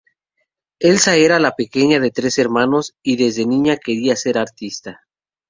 Elsa 0.79 1.15
era 1.17 1.37
la 1.39 1.51
pequeña 1.51 1.99
de 1.99 2.09
tres 2.09 2.39
hermanos 2.39 2.95
y 3.03 3.17
desde 3.17 3.45
niña 3.45 3.77
quería 3.77 4.15
ser 4.15 4.39
artista. 4.39 5.01